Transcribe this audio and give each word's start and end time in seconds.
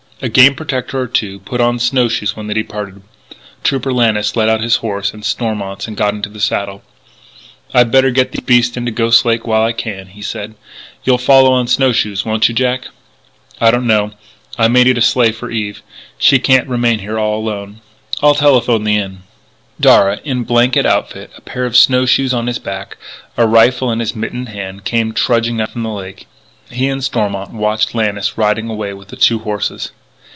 A 0.23 0.29
Game 0.29 0.53
Protector 0.53 1.01
or 1.01 1.07
two 1.07 1.39
put 1.39 1.59
on 1.59 1.79
snow 1.79 2.07
shoes 2.07 2.35
when 2.35 2.45
they 2.45 2.53
departed. 2.53 3.01
Trooper 3.63 3.91
Lannis 3.91 4.35
led 4.35 4.49
out 4.49 4.61
his 4.61 4.75
horse 4.75 5.15
and 5.15 5.25
Stormont's, 5.25 5.87
and 5.87 5.97
got 5.97 6.13
into 6.13 6.29
the 6.29 6.39
saddle. 6.39 6.83
"I'd 7.73 7.89
better 7.91 8.11
get 8.11 8.31
these 8.31 8.45
beasts 8.45 8.77
into 8.77 8.91
Ghost 8.91 9.25
Lake 9.25 9.47
while 9.47 9.63
I 9.63 9.71
can," 9.73 10.09
he 10.09 10.21
said. 10.21 10.53
"You'll 11.03 11.17
follow 11.17 11.51
on 11.53 11.65
snow 11.65 11.91
shoes, 11.91 12.23
won't 12.23 12.47
you, 12.47 12.53
Jack?" 12.53 12.89
"I 13.59 13.71
don't 13.71 13.87
know. 13.87 14.11
I 14.59 14.67
may 14.67 14.83
need 14.83 14.99
a 14.99 15.01
sleigh 15.01 15.31
for 15.31 15.49
Eve. 15.49 15.81
She 16.19 16.37
can't 16.37 16.67
remain 16.69 16.99
here 16.99 17.17
all 17.17 17.39
alone. 17.39 17.81
I'll 18.21 18.35
telephone 18.35 18.83
the 18.83 18.97
Inn." 18.97 19.23
Darragh, 19.81 20.21
in 20.23 20.43
blanket 20.43 20.85
outfit, 20.85 21.31
a 21.35 21.41
pair 21.41 21.65
of 21.65 21.75
snow 21.75 22.05
shoes 22.05 22.31
on 22.31 22.45
his 22.45 22.59
back, 22.59 22.97
a 23.37 23.47
rifle 23.47 23.91
in 23.91 23.99
his 23.99 24.15
mittened 24.15 24.49
hand, 24.49 24.85
came 24.85 25.13
trudging 25.13 25.59
up 25.59 25.71
from 25.71 25.81
the 25.81 25.89
lake. 25.89 26.27
He 26.69 26.89
and 26.89 27.03
Stormont 27.03 27.53
watched 27.53 27.95
Lannis 27.95 28.37
riding 28.37 28.69
away 28.69 28.93
with 28.93 29.07
the 29.07 29.15
two 29.15 29.39
horses. 29.39 29.89